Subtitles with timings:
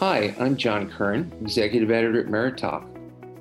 [0.00, 2.86] Hi, I'm John Curran, Executive Editor at Meritalk.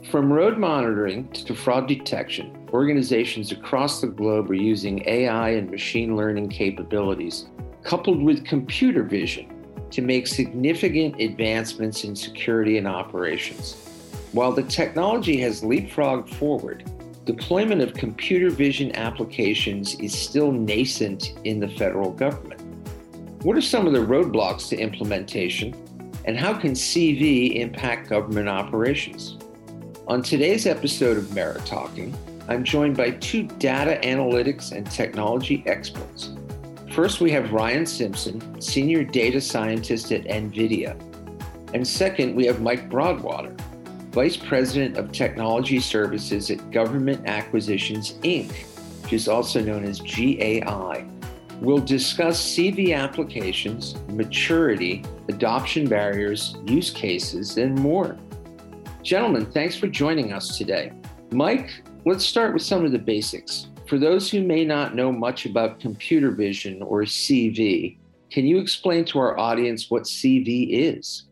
[0.09, 6.15] From road monitoring to fraud detection, organizations across the globe are using AI and machine
[6.15, 7.47] learning capabilities,
[7.83, 13.73] coupled with computer vision, to make significant advancements in security and operations.
[14.31, 16.89] While the technology has leapfrogged forward,
[17.25, 22.61] deployment of computer vision applications is still nascent in the federal government.
[23.43, 25.75] What are some of the roadblocks to implementation,
[26.25, 29.37] and how can CV impact government operations?
[30.07, 32.13] On today's episode of MeriTalking,
[32.47, 36.31] I'm joined by two data analytics and technology experts.
[36.91, 40.99] First, we have Ryan Simpson, Senior Data Scientist at NVIDIA.
[41.73, 43.55] And second, we have Mike Broadwater,
[44.11, 48.51] Vice President of Technology Services at Government Acquisitions, Inc.,
[49.03, 51.05] which is also known as GAI.
[51.61, 58.17] We'll discuss CV applications, maturity, adoption barriers, use cases, and more.
[59.03, 60.91] Gentlemen, thanks for joining us today.
[61.31, 63.67] Mike, let's start with some of the basics.
[63.87, 67.97] For those who may not know much about computer vision or CV,
[68.31, 71.27] can you explain to our audience what CV is?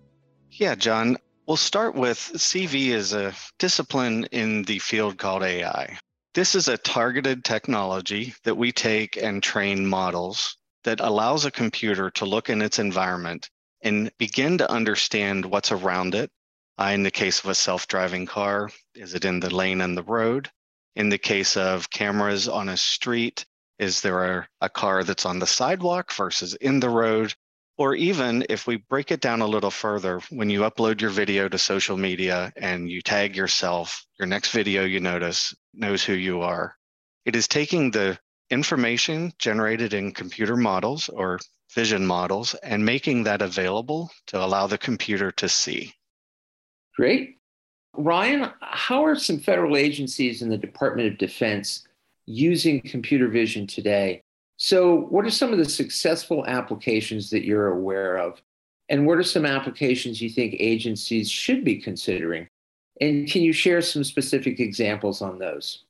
[0.52, 1.18] Yeah, John.
[1.48, 5.98] We'll start with CV is a discipline in the field called AI.
[6.34, 12.10] This is a targeted technology that we take and train models that allows a computer
[12.12, 13.50] to look in its environment
[13.84, 16.32] and begin to understand what's around it.
[16.80, 19.96] Uh, in the case of a self driving car, is it in the lane and
[19.96, 20.50] the road?
[20.96, 23.46] In the case of cameras on a street,
[23.78, 27.36] is there a, a car that's on the sidewalk versus in the road?
[27.78, 31.50] Or even if we break it down a little further, when you upload your video
[31.50, 36.42] to social media and you tag yourself, your next video you notice knows who you
[36.42, 36.78] are.
[37.26, 41.40] It is taking the information generated in computer models or
[41.74, 45.94] vision models and making that available to allow the computer to see.
[46.96, 47.38] Great.
[47.96, 51.88] Ryan, how are some federal agencies in the Department of Defense
[52.26, 54.24] using computer vision today
[54.58, 58.42] so, what are some of the successful applications that you're aware of?
[58.90, 62.48] And what are some applications you think agencies should be considering?
[63.02, 65.84] And can you share some specific examples on those?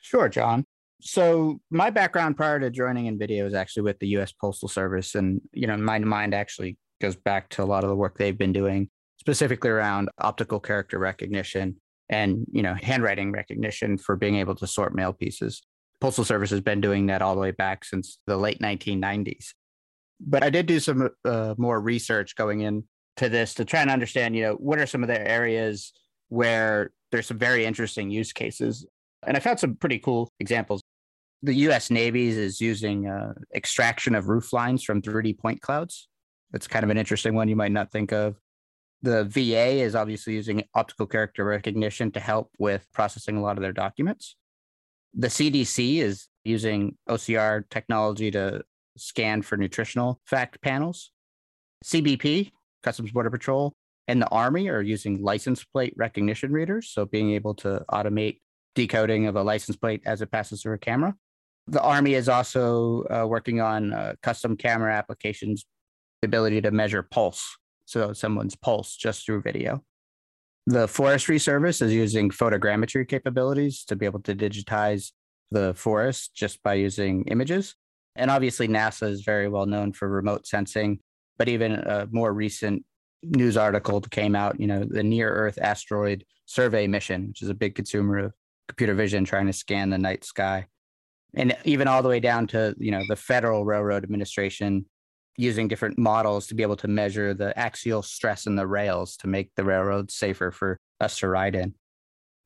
[0.00, 0.64] Sure, John.
[1.04, 5.16] So, my background prior to joining NVIDIA was actually with the US Postal Service.
[5.16, 8.38] And, you know, my mind actually goes back to a lot of the work they've
[8.38, 11.76] been doing, specifically around optical character recognition
[12.08, 15.62] and, you know, handwriting recognition for being able to sort mail pieces.
[16.00, 19.54] Postal Service has been doing that all the way back since the late 1990s.
[20.20, 24.36] But I did do some uh, more research going into this to try and understand,
[24.36, 25.92] you know, what are some of the areas
[26.28, 28.86] where there's some very interesting use cases.
[29.26, 30.81] And I found some pretty cool examples.
[31.44, 36.08] The US Navy is using uh, extraction of roof lines from 3D point clouds.
[36.52, 38.36] That's kind of an interesting one you might not think of.
[39.02, 43.62] The VA is obviously using optical character recognition to help with processing a lot of
[43.62, 44.36] their documents.
[45.14, 48.62] The CDC is using OCR technology to
[48.96, 51.10] scan for nutritional fact panels.
[51.84, 52.52] CBP,
[52.84, 53.74] Customs Border Patrol,
[54.06, 56.88] and the Army are using license plate recognition readers.
[56.90, 58.38] So being able to automate
[58.76, 61.16] decoding of a license plate as it passes through a camera.
[61.68, 65.64] The Army is also uh, working on uh, custom camera applications,
[66.20, 67.56] the ability to measure pulse.
[67.84, 69.82] So someone's pulse just through video.
[70.66, 75.10] The Forestry Service is using photogrammetry capabilities to be able to digitize
[75.50, 77.74] the forest just by using images.
[78.16, 81.00] And obviously, NASA is very well known for remote sensing,
[81.36, 82.84] but even a more recent
[83.22, 87.54] news article came out, you know, the Near Earth Asteroid Survey Mission, which is a
[87.54, 88.32] big consumer of
[88.68, 90.66] computer vision trying to scan the night sky.
[91.34, 94.84] And even all the way down to, you know, the Federal Railroad Administration
[95.36, 99.26] using different models to be able to measure the axial stress in the rails to
[99.26, 101.74] make the railroads safer for us to ride in.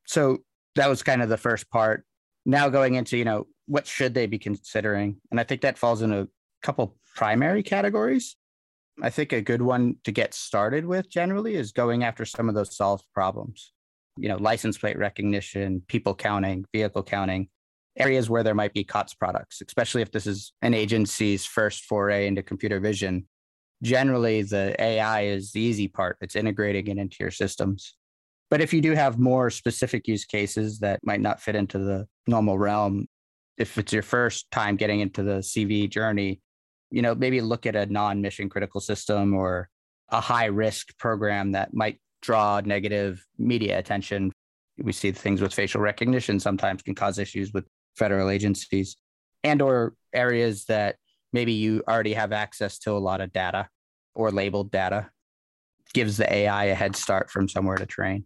[0.07, 0.39] So
[0.77, 2.05] that was kind of the first part.
[2.45, 5.17] Now going into, you know, what should they be considering?
[5.33, 6.29] And I think that falls in a
[6.63, 8.37] couple primary categories.
[9.03, 12.55] I think a good one to get started with generally is going after some of
[12.55, 13.73] those solved problems.
[14.17, 17.49] You know, license plate recognition, people counting, vehicle counting,
[17.97, 22.27] areas where there might be COTS products, especially if this is an agency's first foray
[22.27, 23.27] into computer vision.
[23.83, 27.97] Generally, the AI is the easy part, it's integrating it into your systems.
[28.49, 32.07] But if you do have more specific use cases that might not fit into the
[32.27, 33.07] normal realm,
[33.59, 36.41] if it's your first time getting into the CV journey,
[36.91, 39.69] you know, maybe look at a non mission critical system or
[40.11, 44.33] a high risk program that might draw negative media attention.
[44.79, 47.67] We see things with facial recognition sometimes can cause issues with
[47.97, 48.97] federal agencies
[49.43, 50.97] and or areas that
[51.33, 53.69] maybe you already have access to a lot of data
[54.15, 55.11] or labeled data
[55.93, 58.25] gives the AI a head start from somewhere to train.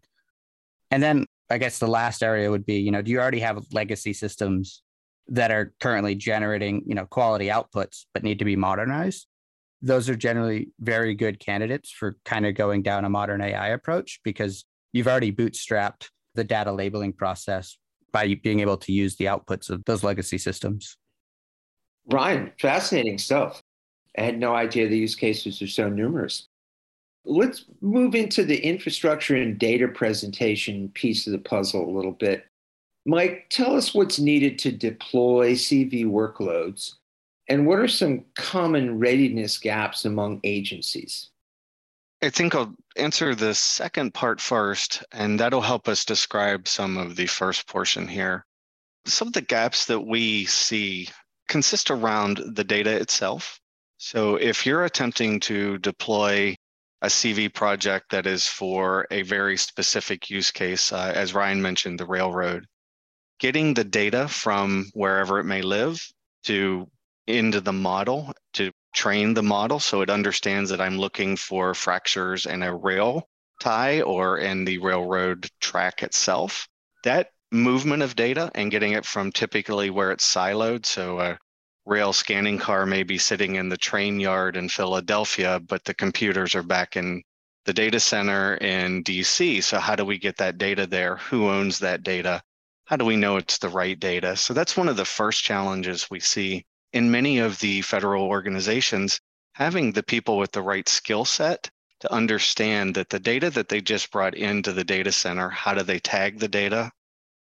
[0.90, 3.64] And then I guess the last area would be, you know, do you already have
[3.72, 4.82] legacy systems
[5.28, 9.26] that are currently generating, you know, quality outputs but need to be modernized?
[9.82, 14.20] Those are generally very good candidates for kind of going down a modern AI approach
[14.24, 17.76] because you've already bootstrapped the data labeling process
[18.12, 20.96] by being able to use the outputs of those legacy systems.
[22.06, 23.62] Ryan, fascinating stuff.
[24.18, 26.48] I had no idea the use cases are so numerous.
[27.24, 32.46] Let's move into the infrastructure and data presentation piece of the puzzle a little bit.
[33.06, 36.94] Mike, tell us what's needed to deploy CV workloads
[37.48, 41.30] and what are some common readiness gaps among agencies?
[42.22, 47.16] I think I'll answer the second part first, and that'll help us describe some of
[47.16, 48.44] the first portion here.
[49.06, 51.08] Some of the gaps that we see
[51.48, 53.58] consist around the data itself.
[53.96, 56.56] So if you're attempting to deploy
[57.00, 61.98] a CV project that is for a very specific use case, uh, as Ryan mentioned,
[61.98, 62.66] the railroad,
[63.38, 65.98] getting the data from wherever it may live
[66.44, 66.86] to
[67.26, 72.46] into the model to train the model so it understands that I'm looking for fractures
[72.46, 73.28] in a rail
[73.60, 76.68] tie or in the railroad track itself.
[77.04, 80.86] That movement of data and getting it from typically where it's siloed.
[80.86, 81.38] So a
[81.86, 86.54] rail scanning car may be sitting in the train yard in Philadelphia, but the computers
[86.54, 87.22] are back in
[87.66, 89.62] the data center in DC.
[89.62, 91.16] So how do we get that data there?
[91.16, 92.42] Who owns that data?
[92.86, 94.36] How do we know it's the right data?
[94.36, 99.20] So that's one of the first challenges we see in many of the federal organizations,
[99.52, 101.70] having the people with the right skill set
[102.00, 105.82] to understand that the data that they just brought into the data center, how do
[105.82, 106.90] they tag the data?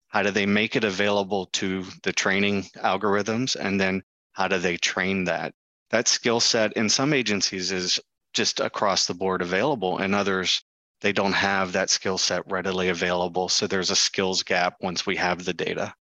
[0.08, 3.56] How do they make it available to the training algorithms?
[3.56, 4.02] And then
[4.32, 5.54] how do they train that?
[5.90, 8.00] That skill set in some agencies is
[8.32, 10.62] just across the board available, and others,
[11.00, 13.48] they don't have that skill set readily available.
[13.48, 15.94] So there's a skills gap once we have the data.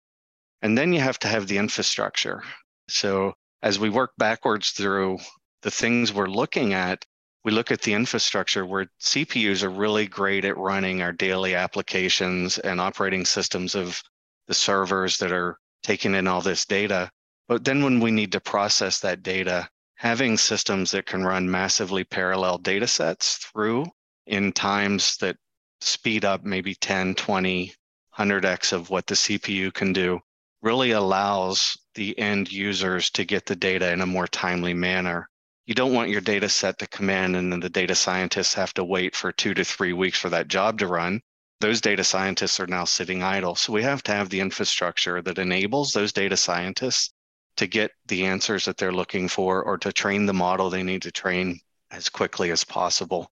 [0.62, 2.42] And then you have to have the infrastructure.
[2.88, 5.18] So as we work backwards through
[5.62, 7.04] the things we're looking at,
[7.44, 12.58] we look at the infrastructure where CPUs are really great at running our daily applications
[12.58, 14.02] and operating systems of
[14.46, 17.10] the servers that are taking in all this data.
[17.48, 22.04] But then when we need to process that data, having systems that can run massively
[22.04, 23.86] parallel data sets through
[24.26, 25.36] in times that
[25.80, 27.74] speed up maybe 10, 20,
[28.18, 30.20] 100x of what the CPU can do
[30.62, 35.28] really allows the end users to get the data in a more timely manner.
[35.66, 38.74] You don't want your data set to come in and then the data scientists have
[38.74, 41.20] to wait for two to three weeks for that job to run.
[41.60, 43.54] Those data scientists are now sitting idle.
[43.54, 47.12] So we have to have the infrastructure that enables those data scientists
[47.56, 51.02] to get the answers that they're looking for or to train the model they need
[51.02, 53.30] to train as quickly as possible.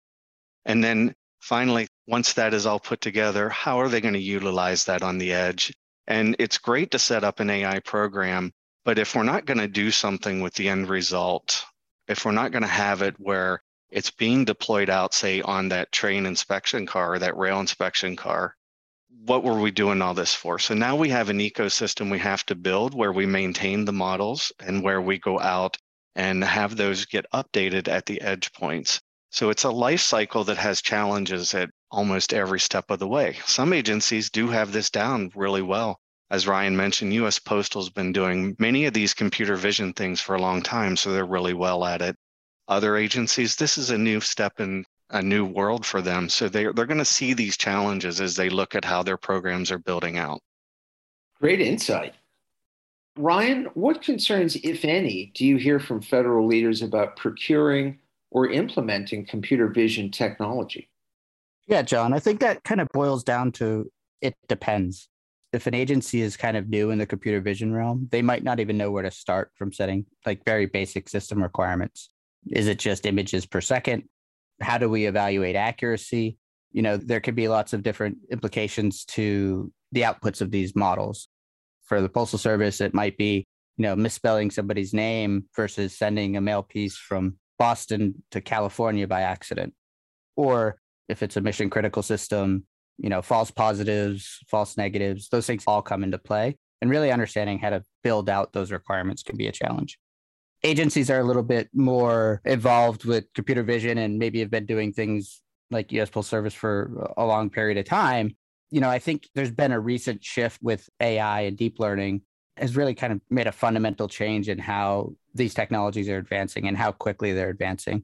[0.64, 4.84] And then finally, once that is all put together, how are they going to utilize
[4.86, 5.72] that on the edge?
[6.06, 8.52] And it's great to set up an AI program,
[8.84, 11.64] but if we're not going to do something with the end result,
[12.06, 15.92] if we're not going to have it where it's being deployed out, say, on that
[15.92, 18.56] train inspection car that rail inspection car,
[19.24, 20.58] what were we doing all this for?
[20.58, 24.52] So now we have an ecosystem we have to build where we maintain the models
[24.60, 25.76] and where we go out
[26.14, 29.00] and have those get updated at the edge points.
[29.30, 33.38] So it's a life cycle that has challenges at almost every step of the way.
[33.46, 35.98] Some agencies do have this down really well.
[36.30, 40.40] As Ryan mentioned, US Postal's been doing many of these computer vision things for a
[40.40, 42.14] long time, so they're really well at it.
[42.68, 46.28] Other agencies, this is a new step in a new world for them.
[46.28, 49.70] So they're, they're going to see these challenges as they look at how their programs
[49.72, 50.40] are building out.
[51.40, 52.14] Great insight.
[53.16, 57.98] Ryan, what concerns, if any, do you hear from federal leaders about procuring
[58.30, 60.90] or implementing computer vision technology?
[61.66, 65.08] Yeah, John, I think that kind of boils down to it depends.
[65.52, 68.60] If an agency is kind of new in the computer vision realm, they might not
[68.60, 72.10] even know where to start from setting like very basic system requirements.
[72.50, 74.04] Is it just images per second?
[74.60, 76.38] How do we evaluate accuracy?
[76.72, 81.28] You know, there could be lots of different implications to the outputs of these models.
[81.84, 83.46] For the Postal Service, it might be,
[83.76, 89.22] you know, misspelling somebody's name versus sending a mail piece from Boston to California by
[89.22, 89.74] accident.
[90.36, 90.76] Or
[91.08, 92.64] if it's a mission critical system,
[92.98, 96.56] you know, false positives, false negatives, those things all come into play.
[96.82, 99.98] And really understanding how to build out those requirements can be a challenge.
[100.62, 104.92] Agencies are a little bit more involved with computer vision and maybe have been doing
[104.92, 108.36] things like US Postal Service for a long period of time.
[108.70, 112.22] You know, I think there's been a recent shift with AI and deep learning
[112.56, 116.76] has really kind of made a fundamental change in how these technologies are advancing and
[116.76, 118.02] how quickly they're advancing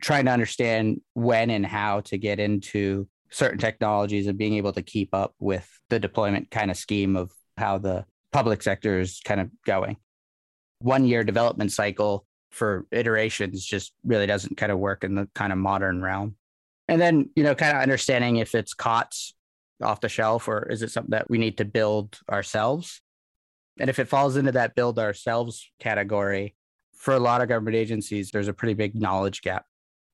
[0.00, 4.82] trying to understand when and how to get into certain technologies and being able to
[4.82, 9.40] keep up with the deployment kind of scheme of how the public sector is kind
[9.40, 9.96] of going.
[10.80, 15.52] One year development cycle for iterations just really doesn't kind of work in the kind
[15.52, 16.36] of modern realm.
[16.86, 19.34] And then, you know, kind of understanding if it's COTS
[19.82, 23.02] off the shelf or is it something that we need to build ourselves?
[23.78, 26.54] And if it falls into that build ourselves category,
[26.94, 29.66] for a lot of government agencies, there's a pretty big knowledge gap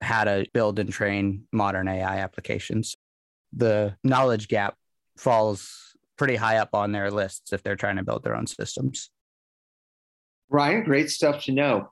[0.04, 2.96] how to build and train modern AI applications.
[3.52, 4.76] The knowledge gap
[5.16, 9.10] falls pretty high up on their lists if they're trying to build their own systems.
[10.48, 11.90] Ryan, great stuff to know.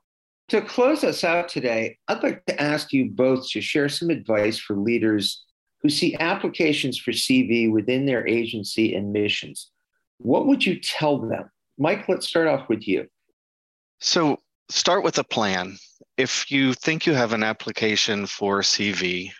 [0.49, 4.57] To close us out today, I'd like to ask you both to share some advice
[4.59, 5.43] for leaders
[5.81, 9.71] who see applications for CV within their agency and missions.
[10.19, 11.49] What would you tell them?
[11.77, 13.07] Mike, let's start off with you.
[13.99, 14.37] So,
[14.69, 15.77] start with a plan.
[16.17, 19.31] If you think you have an application for CV,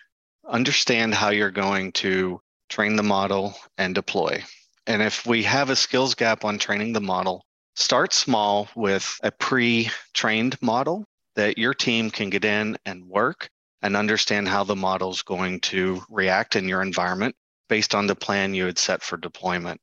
[0.48, 4.42] understand how you're going to train the model and deploy.
[4.86, 9.30] And if we have a skills gap on training the model, start small with a
[9.30, 11.04] pre trained model
[11.36, 13.48] that your team can get in and work
[13.82, 17.34] and understand how the model is going to react in your environment
[17.68, 19.80] based on the plan you had set for deployment.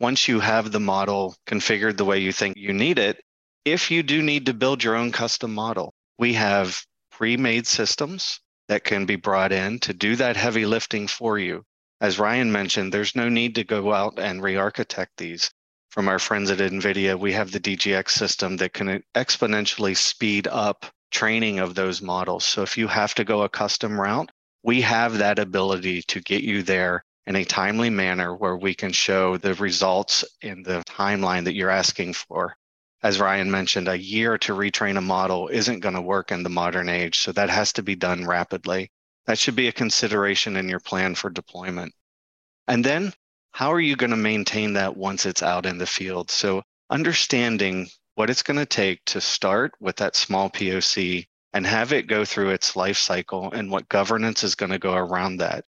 [0.00, 3.23] Once you have the model configured the way you think you need it,
[3.64, 8.40] if you do need to build your own custom model, we have pre made systems
[8.68, 11.64] that can be brought in to do that heavy lifting for you.
[12.00, 15.50] As Ryan mentioned, there's no need to go out and re architect these.
[15.90, 20.86] From our friends at NVIDIA, we have the DGX system that can exponentially speed up
[21.10, 22.44] training of those models.
[22.44, 24.30] So if you have to go a custom route,
[24.62, 28.92] we have that ability to get you there in a timely manner where we can
[28.92, 32.56] show the results in the timeline that you're asking for.
[33.04, 36.48] As Ryan mentioned, a year to retrain a model isn't going to work in the
[36.48, 37.20] modern age.
[37.20, 38.90] So that has to be done rapidly.
[39.26, 41.92] That should be a consideration in your plan for deployment.
[42.66, 43.12] And then
[43.52, 46.30] how are you going to maintain that once it's out in the field?
[46.30, 51.92] So understanding what it's going to take to start with that small POC and have
[51.92, 55.66] it go through its life cycle and what governance is going to go around that.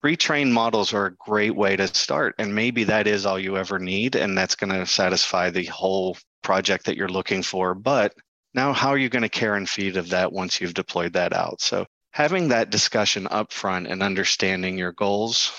[0.00, 3.80] Pre-trained models are a great way to start, and maybe that is all you ever
[3.80, 6.16] need, and that's going to satisfy the whole
[6.48, 7.74] project that you're looking for.
[7.74, 8.14] But
[8.54, 11.34] now, how are you going to care and feed of that once you've deployed that
[11.34, 11.60] out?
[11.60, 15.52] So, having that discussion up front and understanding your goals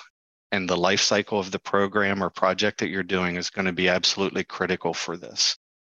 [0.52, 3.72] and the life cycle of the program or project that you're doing is going to
[3.72, 5.56] be absolutely critical for this.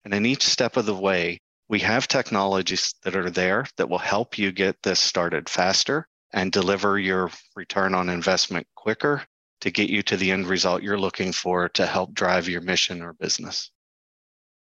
[0.06, 4.00] And in each step of the way, we have technologies that are there that will
[4.00, 9.24] help you get this started faster and deliver your return on investment quicker
[9.62, 13.04] to get you to the end result you're looking for to help drive your mission
[13.04, 13.70] or business.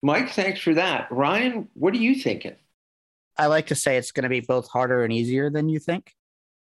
[0.05, 1.11] Mike, thanks for that.
[1.11, 2.55] Ryan, what are you thinking?
[3.37, 6.13] I like to say it's going to be both harder and easier than you think.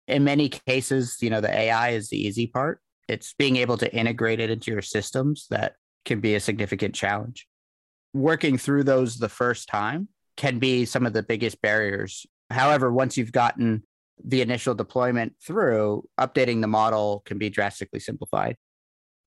[0.07, 2.81] In many cases, you know, the AI is the easy part.
[3.07, 7.47] It's being able to integrate it into your systems that can be a significant challenge
[8.13, 10.07] working through those the first time
[10.37, 12.25] can be some of the biggest barriers.
[12.49, 13.83] However, once you've gotten
[14.23, 18.55] the initial deployment through, updating the model can be drastically simplified.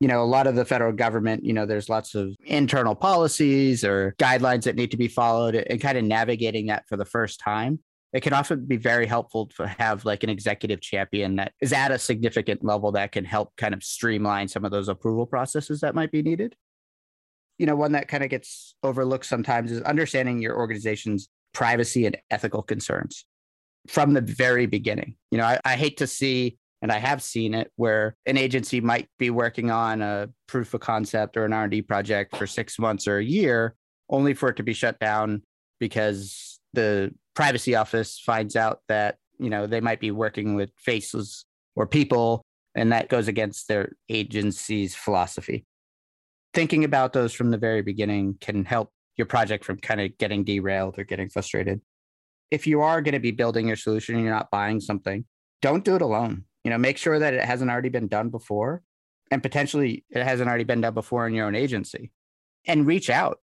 [0.03, 3.83] You know, a lot of the federal government, you know, there's lots of internal policies
[3.85, 7.39] or guidelines that need to be followed and kind of navigating that for the first
[7.39, 7.79] time.
[8.11, 11.91] It can often be very helpful to have like an executive champion that is at
[11.91, 15.95] a significant level that can help kind of streamline some of those approval processes that
[15.95, 16.55] might be needed
[17.57, 22.17] you know, one that kind of gets overlooked sometimes is understanding your organization's privacy and
[22.31, 23.25] ethical concerns
[23.87, 25.15] from the very beginning.
[25.31, 28.79] You know, I, I hate to see, and I have seen it, where an agency
[28.79, 33.07] might be working on a proof of concept or an R&D project for six months
[33.07, 33.75] or a year,
[34.09, 35.41] only for it to be shut down
[35.79, 41.45] because the privacy office finds out that you know they might be working with faces
[41.75, 42.43] or people
[42.75, 45.65] and that goes against their agency's philosophy
[46.53, 50.43] thinking about those from the very beginning can help your project from kind of getting
[50.43, 51.81] derailed or getting frustrated.
[52.51, 55.25] If you are going to be building your solution and you're not buying something,
[55.61, 56.45] don't do it alone.
[56.63, 58.81] You know, make sure that it hasn't already been done before
[59.31, 62.11] and potentially it hasn't already been done before in your own agency.
[62.65, 63.39] And reach out,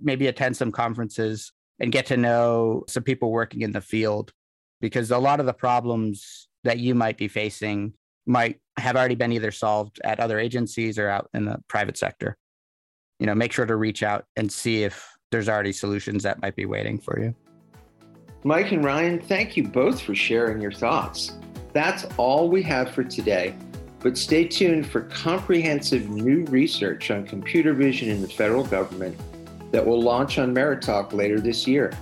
[0.00, 4.32] maybe attend some conferences and get to know some people working in the field
[4.80, 7.94] because a lot of the problems that you might be facing
[8.26, 12.36] might have already been either solved at other agencies or out in the private sector
[13.20, 16.56] you know, make sure to reach out and see if there's already solutions that might
[16.56, 17.34] be waiting for you.
[18.42, 21.38] Mike and Ryan, thank you both for sharing your thoughts.
[21.72, 23.54] That's all we have for today,
[24.00, 29.18] but stay tuned for comprehensive new research on computer vision in the federal government
[29.70, 31.92] that will launch on Meritalk later this year.